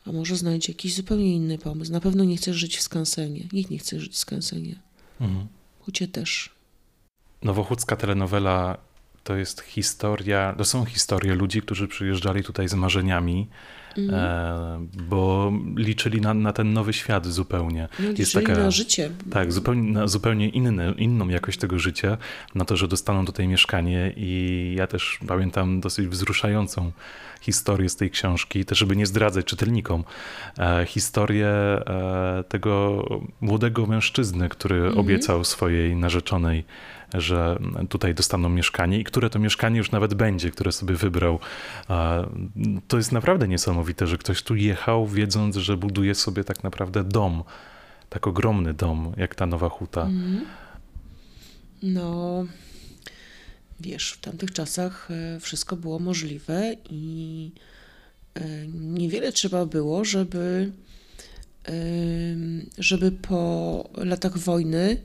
[0.06, 1.92] A może znajdzie jakiś zupełnie inny pomysł.
[1.92, 3.48] Na pewno nie chcesz żyć w skansenie.
[3.52, 4.78] Nikt nie chce żyć w skansenie.
[5.20, 5.46] Mhm.
[5.80, 6.50] Hucie też.
[7.42, 8.78] Nowochódzka telenowela
[9.24, 13.48] to jest historia, to są historie ludzi, którzy przyjeżdżali tutaj z marzeniami,
[13.98, 14.88] mm.
[15.08, 17.88] bo liczyli na, na, ten nowy świat zupełnie.
[17.98, 19.10] No, jest taka, na życie.
[19.30, 22.18] Tak, zupełnie, na zupełnie inny, inną jakość tego życia,
[22.54, 26.92] na to, że dostaną tutaj mieszkanie i ja też pamiętam dosyć wzruszającą
[27.40, 30.04] historię z tej książki, też żeby nie zdradzać czytelnikom,
[30.58, 33.04] e, historię e, tego
[33.40, 34.98] młodego mężczyzny, który mm.
[34.98, 36.64] obiecał swojej narzeczonej
[37.14, 41.38] że tutaj dostaną mieszkanie i które to mieszkanie już nawet będzie, które sobie wybrał.
[42.88, 47.44] To jest naprawdę niesamowite, że ktoś tu jechał, wiedząc, że buduje sobie tak naprawdę dom,
[48.10, 50.02] tak ogromny dom, jak ta Nowa Huta.
[50.02, 50.44] Mm.
[51.82, 52.44] No,
[53.80, 57.50] wiesz, w tamtych czasach e, wszystko było możliwe i
[58.34, 60.72] e, niewiele trzeba było, żeby,
[62.78, 65.02] żeby po latach wojny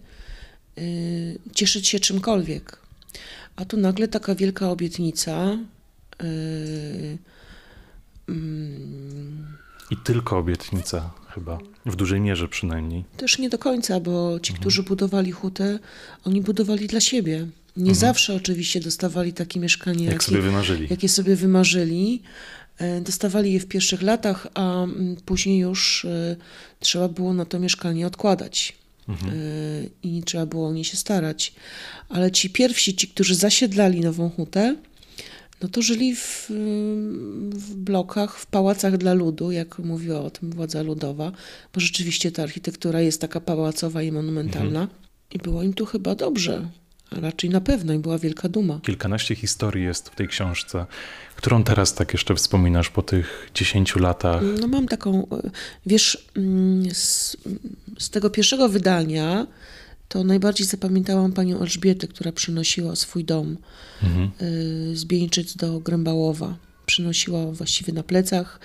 [1.56, 2.78] cieszyć się czymkolwiek.
[3.56, 5.58] A tu nagle taka wielka obietnica.
[6.24, 7.18] Yy,
[8.30, 9.58] mm,
[9.92, 11.12] I tylko obietnica.
[11.34, 13.04] chyba, w dużej mierze przynajmniej.
[13.18, 15.80] Też nie do końca, bo ci, którzy budowali hutę,
[16.26, 17.48] oni budowali dla siebie.
[17.78, 20.88] Nie zawsze oczywiście dostawali takie mieszkanie, Jak jakie, sobie wymarzyli.
[20.90, 22.22] jakie sobie wymarzyli.
[22.78, 26.36] E, Dostawali je w pierwszych latach, a mm, później już e,
[26.80, 28.78] trzeba było na to mieszkanie odkładać.
[29.10, 29.14] E,
[30.04, 31.54] I trzeba było o nie się starać.
[32.10, 34.76] Ale ci pierwsi, ci, którzy zasiedlali nową hutę,
[35.62, 36.46] no to żyli w,
[37.50, 41.32] w blokach, w pałacach dla ludu, jak mówiła o tym władza ludowa,
[41.74, 44.88] bo rzeczywiście ta architektura jest taka pałacowa i monumentalna.
[45.32, 46.70] I było im tu chyba dobrze,
[47.12, 48.80] raczej na pewno i była wielka duma.
[48.84, 50.86] Kilkanaście historii jest w tej książce,
[51.36, 54.42] którą teraz tak jeszcze wspominasz po tych 10 latach.
[54.60, 55.50] No mam taką, e,
[55.86, 57.38] wiesz, mm, z,
[58.00, 59.48] z tego pierwszego wydania
[60.08, 63.58] to najbardziej zapamiętałam panią Elżbietę, która przynosiła swój dom
[64.42, 66.58] y, z Bieńczyc do Grębałowa.
[66.92, 68.60] Przynosiła właściwie na plecach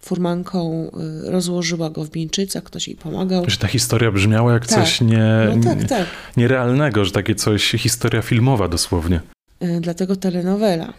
[0.00, 0.90] furmanką,
[1.26, 3.44] y, rozłożyła go w Bieńczycach, ktoś jej pomagał.
[3.50, 4.78] Że ta historia brzmiała jak Tak.
[4.84, 6.06] coś nie, No tak, tak.
[6.36, 9.20] nierealnego, że takie coś, historia filmowa dosłownie.
[9.62, 10.92] Y, Dlatego telenowela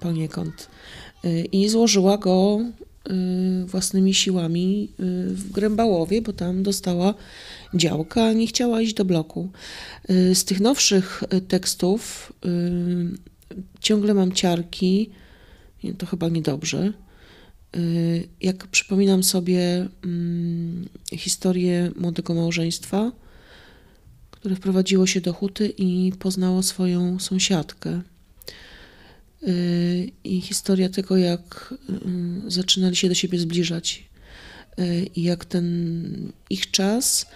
[0.00, 0.68] poniekąd.
[1.24, 2.60] Y, I złożyła go
[3.66, 4.88] własnymi siłami
[5.28, 7.14] w Grębałowie, bo tam dostała
[7.74, 9.48] działka, a nie chciała iść do bloku.
[10.34, 12.32] Z tych nowszych tekstów
[13.80, 15.10] ciągle mam ciarki,
[15.98, 16.92] to chyba niedobrze.
[17.76, 23.12] Y, Jak przypominam sobie mm, historię młodego małżeństwa,
[24.30, 28.02] które wprowadziło się do huty i poznało swoją sąsiadkę.
[29.48, 31.74] Y, I historia tego, jak
[32.46, 34.10] y, zaczynali się do siebie zbliżać
[35.16, 37.26] i jak ten ich czas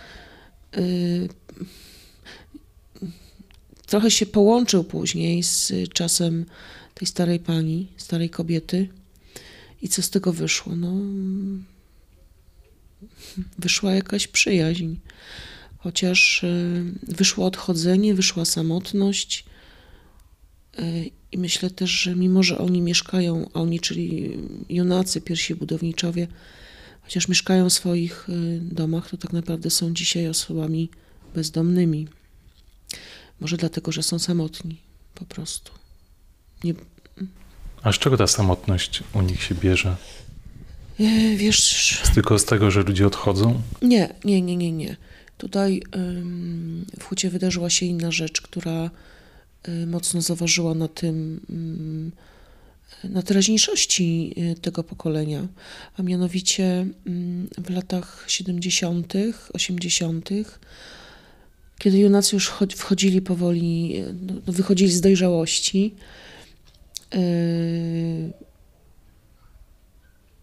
[3.87, 6.46] trochę się połączył później z czasem
[6.94, 8.88] tej starej pani, starej kobiety.
[9.83, 10.76] I co z tego wyszło?
[10.76, 10.92] No,
[13.59, 14.94] wyszła jakaś przyjaźń.
[15.78, 19.44] Chociaż y, wyszło odchodzenie, wyszła samotność.
[20.78, 26.26] Y, I myślę też, że mimo, że oni mieszkają, oni, czyli junacy, pierwsi budowniczowie,
[27.02, 30.90] chociaż mieszkają w swoich y, domach, to tak naprawdę są dzisiaj osobami
[31.35, 32.09] bezdomnymi.
[33.40, 34.76] Może dlatego, że są samotni
[35.14, 35.84] po prostu.
[36.64, 36.74] Nie,
[37.83, 39.96] A z czego ta samotność u nich się bierze?
[41.37, 43.62] wiesz, Z tylko z tego, że ludzie odchodzą?
[43.83, 44.96] Nie, nie, nie, nie, nie.
[45.38, 45.83] Tutaj
[47.00, 48.90] w Hucie wydarzyła się inna rzecz, która
[49.68, 52.12] y, mocno zaważyła na tym, ym,
[53.05, 55.46] na teraźniejszości y, tego pokolenia,
[55.96, 59.12] a mianowicie ym, w latach 70.,
[59.53, 60.29] 80.,
[61.79, 64.14] kiedy junacy już cho- wchodzili powoli, y,
[64.46, 65.94] no, wychodzili z dojrzałości,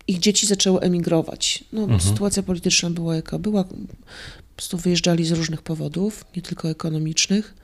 [0.08, 1.64] ich dzieci zaczęły emigrować.
[1.74, 2.02] No, Mhm.
[2.02, 3.64] Sytuacja polityczna była jaka była.
[3.64, 7.56] Po prostu wyjeżdżali z różnych powodów, nie tylko ekonomicznych.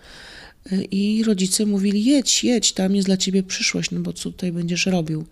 [0.71, 4.51] Y, I rodzice mówili: jedź, jedź, tam jest dla ciebie przyszłość, no bo co tutaj
[4.51, 5.25] będziesz robił.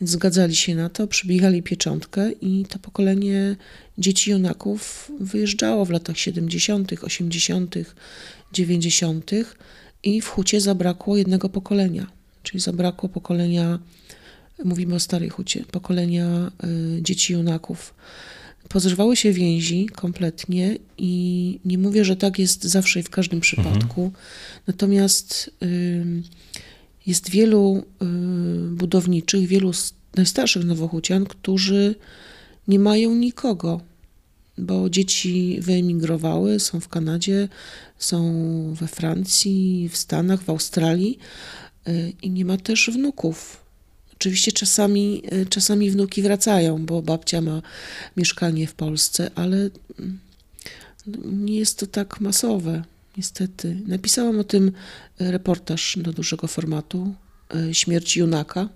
[0.00, 3.56] Więc zgadzali się na to, przybiegali pieczątkę i to pokolenie
[3.98, 7.74] dzieci junaków wyjeżdżało w latach 70., 80.,
[8.52, 9.30] 90.
[10.02, 12.21] i w Hucie zabrakło jednego pokolenia.
[12.42, 13.78] Czyli zabrakło pokolenia
[14.64, 16.50] mówimy o starej hucie, pokolenia
[16.98, 17.94] y, dzieci junaków.
[18.68, 24.12] Pozrywały się więzi kompletnie i nie mówię, że tak jest zawsze i w każdym przypadku.
[24.66, 26.22] Natomiast ym,
[27.06, 28.06] jest wielu y,
[28.70, 29.70] budowniczych, wielu
[30.16, 31.94] najstarszych nowochucian, którzy
[32.68, 33.80] nie mają nikogo,
[34.58, 37.48] bo dzieci wyemigrowały, są w Kanadzie,
[37.98, 41.71] są we Francji, w Stanach, w Australii y,
[42.22, 43.62] i nie ma też wnuków.
[44.22, 47.62] Oczywiście czasami, y, czasami wnuki wracają, bo babcia ma
[48.16, 49.56] mieszkanie w Polsce, ale
[49.98, 50.18] mm,
[51.24, 52.84] nie jest to tak masowe,
[53.16, 53.76] niestety.
[53.86, 57.14] Napisałam o tym y, reportaż do dużego formatu,
[57.54, 58.68] y, Śmierć Junaka,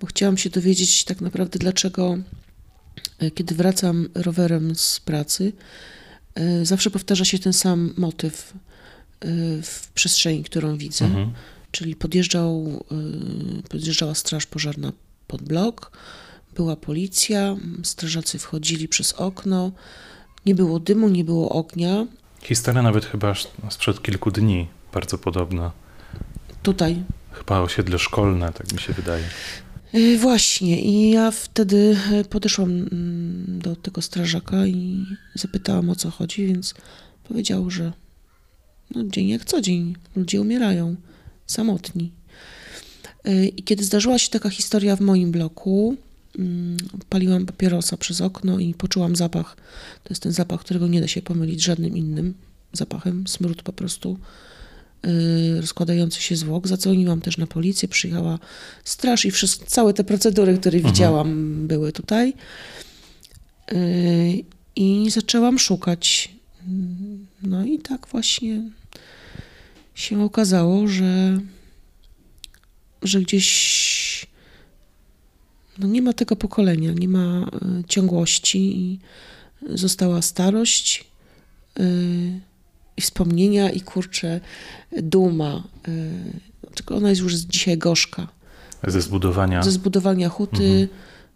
[0.00, 2.18] bo chciałam się dowiedzieć tak naprawdę, dlaczego,
[3.22, 5.52] y, kiedy wracam rowerem z pracy,
[6.38, 8.54] y, zawsze powtarza się ten sam motyw
[9.24, 11.04] y, w przestrzeni, którą widzę.
[11.04, 11.32] Mhm.
[11.70, 12.82] Czyli podjeżdżał,
[13.60, 14.92] y, podjeżdżała straż pożarna
[15.26, 15.92] pod blok,
[16.54, 19.72] była policja, strażacy wchodzili przez okno,
[20.46, 22.06] nie było dymu, nie było ognia.
[22.42, 23.34] Historia nawet chyba
[23.70, 25.72] sprzed kilku dni, bardzo podobna.
[26.62, 27.02] Tutaj.
[27.32, 29.24] Chyba osiedle szkolne, tak mi się wydaje.
[29.94, 36.10] Y, Właśnie, i ja wtedy y, podeszłam mm, do tego strażaka i zapytałam o co
[36.10, 36.74] chodzi, więc
[37.28, 37.92] powiedział, że
[38.94, 40.96] no, dzień jak co dzień, ludzie umierają,
[41.50, 42.12] samotni.
[43.28, 45.96] Y, I kiedy zdarzyła się taka historia w moim bloku,
[46.38, 46.76] mm,
[47.08, 49.56] paliłam papierosa przez okno i poczułam zapach.
[50.04, 52.34] To jest ten zapach, którego nie da się pomylić żadnym innym
[52.72, 53.26] zapachem.
[53.26, 54.18] Smród po prostu
[55.02, 56.68] yy, rozkładający się zwłok.
[56.68, 58.38] Zadzwoniłam też na policję, przyjechała
[58.84, 60.94] straż i wszystko, całe te procedury, które mhm.
[60.94, 62.34] widziałam, były tutaj.
[63.72, 64.44] Yy,
[64.76, 66.34] I zaczęłam szukać.
[67.42, 68.62] No i tak właśnie
[70.00, 71.40] się okazało, że,
[73.02, 74.26] że gdzieś
[75.78, 78.98] no nie ma tego pokolenia, nie ma e, ciągłości i
[79.68, 81.04] została starość
[81.80, 81.82] e,
[82.96, 84.40] i wspomnienia i kurczę
[85.02, 85.62] duma.
[86.74, 88.28] Tylko ona jest już dzisiaj gorzka.
[88.86, 89.62] Ze zbudowania.
[89.62, 90.64] Ze zbudowania huty.
[90.64, 90.88] Mhm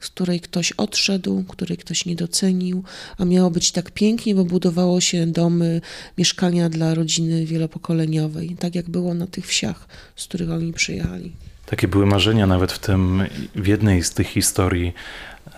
[0.04, 2.84] z której ktoś odszedł, której ktoś nie docenił,
[3.18, 5.80] a miało być tak pięknie, bo budowało się domy,
[6.18, 11.32] mieszkania dla rodziny wielopokoleniowej, tak jak było na tych wsiach, z których oni przyjechali.
[11.66, 13.22] Takie były marzenia, nawet w tym,
[13.54, 14.92] w jednej z tych historii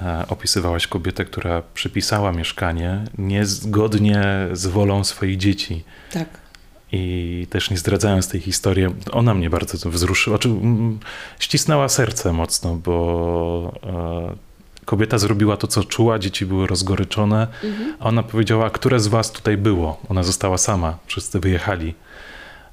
[0.03, 5.85] e, opisywałaś kobietę, która przypisała mieszkanie niezgodnie z wolą swoich dzieci.
[6.13, 6.46] Tak.
[6.93, 10.99] I też nie zdradzając tej historii, ona mnie bardzo to wzruszyła, czy mm,
[11.39, 17.97] ścisnęła serce mocno, bo e, kobieta zrobiła to, co czuła, dzieci były rozgoryczone, mhm.
[18.01, 20.01] a ona powiedziała, które z was tutaj było?
[20.09, 21.95] Ona została sama, wszyscy wyjechali.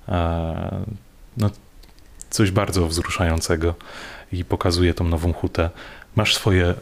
[0.09, 0.85] E,
[1.37, 1.49] no,
[2.29, 3.75] coś bardzo wzruszającego
[4.31, 5.69] i pokazuje tą nową hutę.
[6.15, 6.73] Masz swoje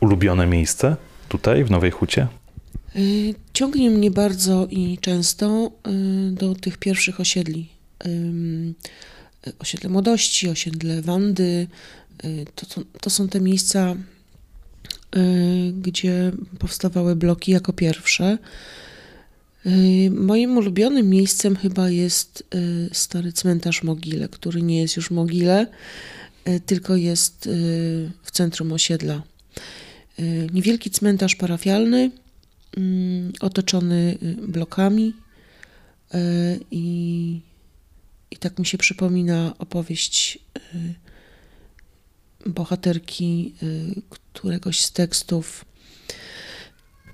[0.00, 0.96] ulubione miejsce
[1.28, 2.26] tutaj w Nowej Hucie?
[2.96, 5.72] Y, ciągnie mnie bardzo i często
[6.30, 7.68] y, do tych pierwszych osiedli.
[9.58, 11.66] Osiedle Młodości, osiedle Wandy.
[12.24, 13.96] Y, to, to, to są te miejsca,
[15.72, 18.38] gdzie powstawały bloki jako pierwsze.
[20.10, 22.44] Moim ulubionym miejscem chyba jest
[22.92, 25.66] stary cmentarz Mogile, który nie jest już Mogile,
[26.66, 27.48] tylko jest
[28.22, 29.22] w centrum osiedla.
[30.52, 32.10] Niewielki cmentarz parafialny,
[33.40, 35.14] otoczony y, blokami
[36.14, 36.18] y,
[36.70, 37.40] i,
[38.30, 40.94] i tak mi się przypomina opowieść y,
[42.46, 43.54] bohaterki
[44.10, 45.64] któregoś z tekstów,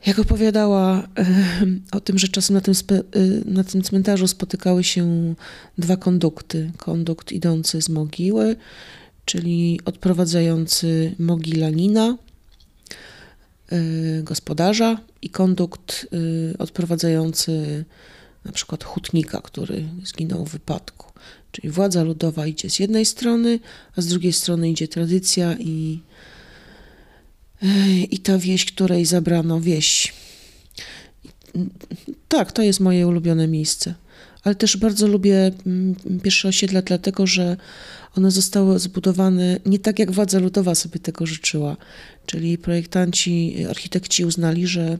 [0.06, 1.08] jak opowiadała
[1.92, 2.74] o tym, że czasem na tym,
[3.44, 5.34] na tym cmentarzu spotykały się
[5.78, 6.70] dwa kondukty.
[6.76, 8.56] Kondukt idący z mogiły,
[9.24, 12.27] czyli odprowadzający mogilanina, Y,
[14.22, 17.84] gospodarza i kondukt y, odprowadzający
[18.44, 21.12] na przykład hutnika, który zginął w wypadku.
[21.52, 23.60] Czyli władza ludowa idzie z jednej strony,
[23.96, 26.00] a z drugiej strony idzie tradycja i,
[27.62, 27.66] y,
[28.10, 30.14] i ta wieś, której zabrano wieś.
[32.28, 33.94] Tak, to jest moje ulubione miejsce.
[34.48, 37.56] Ale też bardzo lubię mm, pierwsze osiedla, dlatego że
[38.16, 41.76] one zostały zbudowane nie tak, jak władza ludowa sobie tego życzyła.
[42.26, 44.98] Czyli projektanci, architekci uznali, że,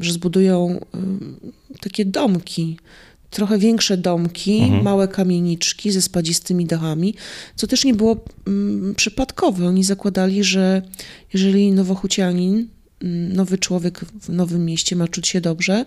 [0.00, 0.80] że zbudują
[1.80, 2.76] takie domki,
[3.30, 4.82] trochę większe domki, mhm.
[4.82, 7.14] małe kamieniczki ze spadzistymi dachami,
[7.56, 8.24] co też nie było
[8.96, 9.66] przypadkowe.
[9.66, 10.82] Oni zakładali, że
[11.32, 12.68] jeżeli nowochucianin,
[13.28, 15.84] nowy człowiek w nowym mieście ma czuć się dobrze,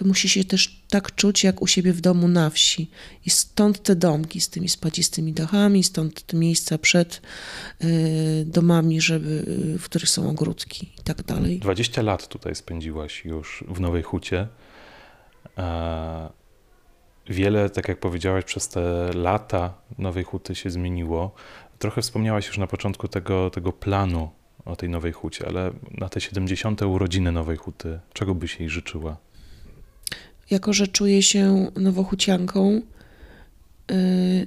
[0.00, 2.90] to musi się też tak czuć jak u siebie w domu na wsi.
[3.26, 7.22] I stąd te domki z tymi spadzistymi dachami, stąd te miejsca przed
[7.84, 9.44] y, domami, żeby,
[9.78, 11.58] w których są ogródki i tak dalej.
[11.58, 14.48] 20 lat tutaj spędziłaś już w Nowej Hucie.
[15.58, 16.30] E,
[17.26, 21.34] wiele, tak jak powiedziałaś, przez te lata Nowej Huty się zmieniło.
[21.78, 24.30] Trochę wspomniałaś już na początku tego, tego planu
[24.64, 26.82] o tej Nowej Hucie, ale na te 70.
[26.82, 29.16] urodziny Nowej Huty, czego byś jej życzyła?
[30.50, 32.82] Jako że czuję się nowochucianką,
[33.90, 34.46] y,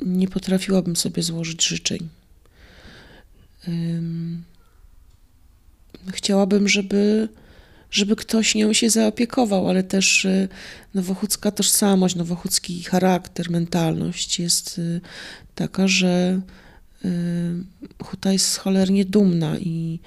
[0.00, 2.08] nie potrafiłabym sobie złożyć życzeń.
[6.08, 7.28] Chciałabym, żeby,
[7.90, 10.48] żeby ktoś nią się zaopiekował, ale też y,
[10.94, 15.00] nowochódzka tożsamość, nowochódzki charakter, mentalność jest y,
[15.54, 16.40] taka, że
[18.02, 20.00] huta jest cholernie dumna i,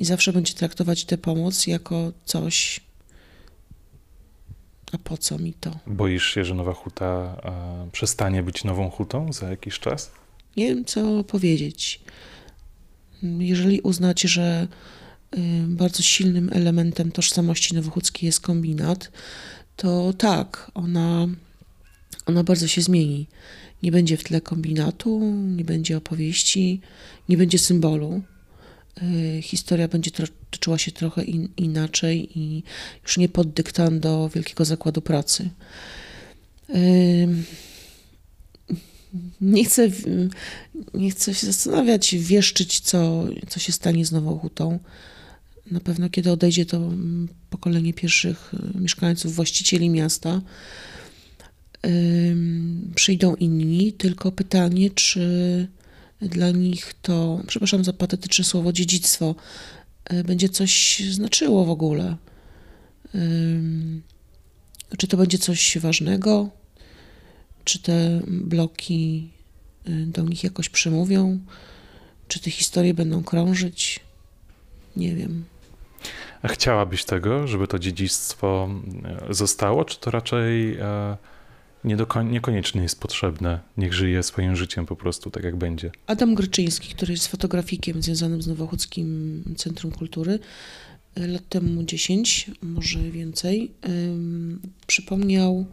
[0.00, 2.80] i zawsze będzie traktować tę pomoc jako coś,
[4.92, 5.70] a po co mi to?
[5.86, 7.40] Boisz się, że Nowa Huta
[7.92, 10.10] przestanie być nową hutą za jakiś czas?
[10.56, 12.00] Nie wiem, co powiedzieć.
[13.22, 14.68] Jeżeli uznać, że
[15.36, 19.10] y, bardzo silnym elementem tożsamości nowochódzkiej jest kombinat,
[19.76, 21.28] to tak, ona,
[22.26, 23.26] ona bardzo się zmieni.
[23.82, 25.20] Nie będzie w tle kombinatu,
[25.56, 26.80] nie będzie opowieści,
[27.28, 28.22] nie będzie symbolu.
[29.02, 30.10] Y, historia będzie
[30.50, 32.62] toczyła się trochę in, inaczej i
[33.02, 35.50] już nie pod dyktando Wielkiego Zakładu Pracy.
[39.40, 39.88] nie chcę,
[40.94, 44.78] nie chcę się zastanawiać, wieszczyć, co, co się stanie z Nową Hutą.
[45.70, 50.40] Na pewno, kiedy odejdzie to mm, pokolenie pierwszych y, mieszkańców, właścicieli miasta,
[52.94, 55.68] przyjdą inni, tylko pytanie, czy
[56.22, 59.34] dla nich to, przepraszam za patetyczne słowo, dziedzictwo
[60.12, 62.16] y, będzie coś znaczyło w ogóle.
[64.98, 66.48] Czy to będzie coś ważnego?
[67.64, 69.30] Czy te bloki
[69.88, 71.38] y, do nich jakoś przemówią?
[72.28, 74.00] Czy te historie będą krążyć?
[74.96, 75.44] Nie wiem.
[76.42, 78.68] A chciałabyś tego, żeby to dziedzictwo
[79.30, 81.16] e, zostało, czy to raczej e,
[81.84, 83.60] nie do, niekoniecznie jest potrzebne?
[83.76, 85.90] Niech żyje swoim życiem po prostu tak, jak będzie.
[86.06, 90.38] Adam Gryczyński, który jest fotografikiem związanym z Nowochódzkim Centrum Kultury,
[91.14, 93.72] e, lat temu 10, może więcej,
[94.86, 95.66] przypomniał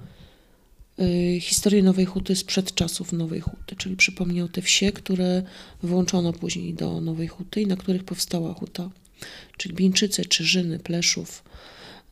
[1.39, 5.43] historię Nowej Huty sprzed czasów Nowej Huty, czyli przypomniał te wsie, które
[5.83, 8.89] włączono później do Nowej Huty i na których powstała huta
[9.57, 11.43] czyli Bińczyce, Czyżyny, Pleszów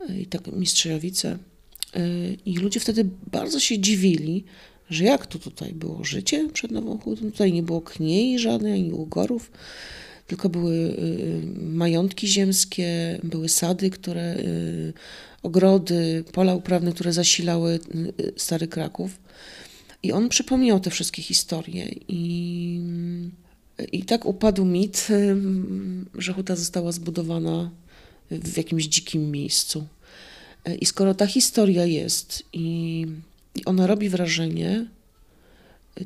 [0.09, 1.37] e, i tak Mistrzejowice.
[2.45, 4.43] I ludzie wtedy bardzo się dziwili,
[4.89, 7.31] że jak to tutaj było życie przed Nową Hutą?
[7.31, 9.51] Tutaj nie było kniei żadnej, ani ugorów,
[10.27, 14.35] tylko były e, majątki ziemskie, były sady, które,
[15.43, 17.79] ogrody, pola uprawne, które zasilały
[18.37, 19.19] stary Kraków.
[20.03, 22.81] I on przypomniał te wszystkie historie i
[23.91, 25.07] i tak upadł mit,
[26.15, 27.71] że huta została zbudowana
[28.31, 29.87] w jakimś dzikim miejscu.
[30.79, 33.05] I skoro ta historia jest i,
[33.55, 34.85] i ona robi wrażenie,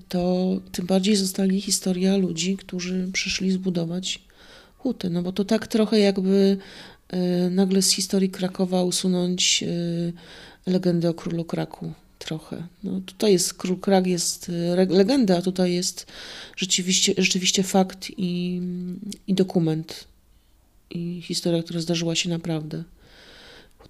[0.09, 4.19] to tym bardziej zostanie historia ludzi, którzy przyszli zbudować
[4.77, 5.09] hutę.
[5.09, 6.57] No bo to tak trochę jakby
[7.09, 12.63] e, nagle z historii Krakowa usunąć e, legendę o królu Kraku trochę.
[12.83, 16.05] No, tutaj jest, Król Krak jest e, legenda, a tutaj jest
[16.55, 18.61] rzeczywiście, rzeczywiście fakt i,
[19.27, 20.07] i dokument.
[20.89, 22.83] I historia, która zdarzyła się naprawdę.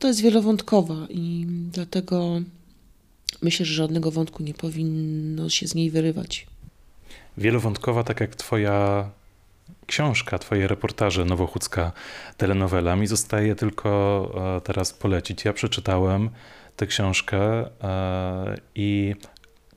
[0.01, 2.41] To jest wielowątkowa i dlatego
[3.41, 6.47] myślę, że żadnego wątku nie powinno się z niej wyrywać.
[7.37, 9.09] Wielowątkowa, tak jak twoja
[9.85, 11.91] książka, twoje reportaże, nowochódzka
[12.37, 12.95] telenowela.
[12.95, 15.45] Mi zostaje tylko e, teraz polecić.
[15.45, 16.29] Ja przeczytałem
[16.75, 17.39] tę książkę
[17.83, 19.15] e, i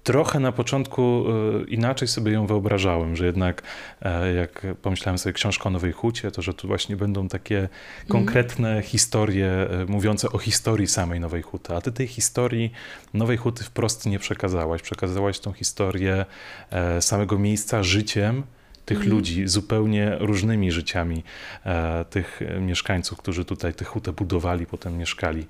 [0.04, 1.24] trochę na początku
[1.62, 3.62] e, inaczej sobie ją wyobrażałem, że jednak
[4.02, 7.72] e, jak pomyślałem sobie książkę o Nowej Hucie, to że tu właśnie będą takie mhm.
[8.08, 8.82] konkretne mm.
[8.82, 12.72] historie mówiące o historii samej Nowej Huty, a ty tej historii
[13.14, 14.82] Nowej Huty wprost nie przekazałaś.
[14.82, 16.24] Przekazałaś tą historię
[17.00, 18.42] samego miejsca życiem,
[18.86, 19.10] tych mm.
[19.10, 21.22] ludzi, zupełnie różnymi życiami
[22.10, 25.46] tych mieszkańców, którzy tutaj tę hutę budowali, potem mieszkali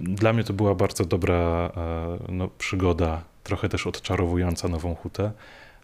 [0.00, 5.32] dla mnie to była bardzo dobra e, no, przygoda, trochę też odczarowująca Nową Hutę,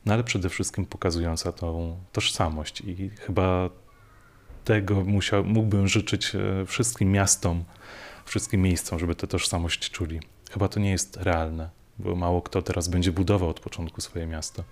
[0.06, 3.70] no ale przede wszystkim pokazująca tą tożsamość i chyba
[4.64, 7.64] tego musiał, mógłbym życzyć e, wszystkim miastom,
[8.24, 10.20] wszystkim miejscom, żeby tę tożsamość czuli.
[10.50, 14.64] Chyba to nie jest realne, bo mało kto teraz będzie budował od początku swoje miasto.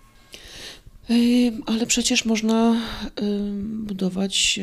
[1.67, 2.81] Ale przecież można
[3.63, 4.61] budować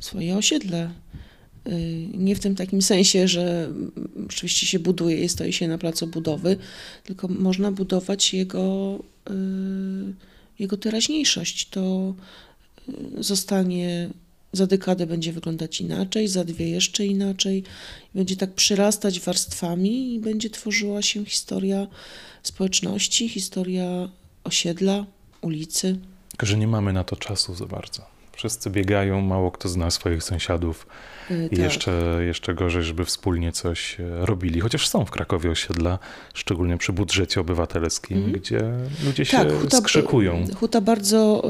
[0.00, 0.90] swoje osiedle
[2.14, 3.72] nie w tym takim sensie, że
[4.26, 6.56] oczywiście się buduje i stoi się na placu budowy,
[7.04, 8.98] tylko można budować jego,
[9.30, 10.14] y,
[10.58, 11.68] jego teraźniejszość.
[11.68, 12.14] To
[12.88, 14.10] y, zostanie
[14.52, 17.62] za dekadę będzie wyglądać inaczej, za dwie jeszcze inaczej.
[18.14, 21.86] Będzie tak przyrastać warstwami i będzie tworzyła się historia
[22.42, 24.08] społeczności, historia
[24.44, 25.06] osiedla,
[25.40, 25.98] ulicy.
[26.28, 28.15] Tylko, że nie mamy na to czasu za bardzo.
[28.36, 30.86] Wszyscy biegają, mało kto zna swoich sąsiadów.
[31.30, 31.58] Yy, I tak.
[31.58, 34.60] jeszcze, jeszcze gorzej, żeby wspólnie coś e, robili.
[34.60, 35.98] Chociaż są w Krakowie osiedla,
[36.34, 38.32] szczególnie przy budżecie obywatelskim, mm.
[38.32, 38.60] gdzie
[39.04, 40.44] ludzie tak, się huta, skrzykują.
[40.56, 41.42] Huta bardzo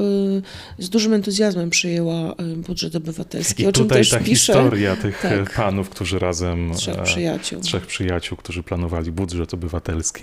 [0.78, 4.52] y, z dużym entuzjazmem przyjęła y, budżet obywatelski, I o czym tutaj też ta pisze.
[4.52, 5.54] historia tych tak.
[5.54, 6.74] panów, którzy razem...
[6.74, 7.60] Trzech przyjaciół.
[7.60, 10.22] Trzech przyjaciół, którzy planowali budżet obywatelski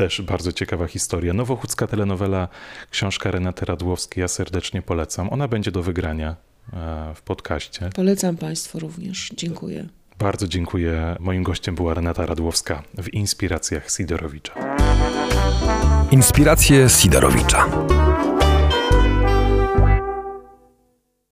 [0.00, 1.32] też bardzo ciekawa historia.
[1.32, 2.48] Nowochódzka telenowela,
[2.90, 5.32] książka Renaty Radłowskiej, ja serdecznie polecam.
[5.32, 6.36] Ona będzie do wygrania
[6.72, 7.90] e, w podcaście.
[7.94, 9.32] Polecam Państwu również.
[9.36, 9.88] Dziękuję.
[10.18, 11.16] Bardzo dziękuję.
[11.20, 14.54] Moim gościem była Renata Radłowska w Inspiracjach Sidorowicza.
[16.10, 17.66] Inspiracje Sidorowicza.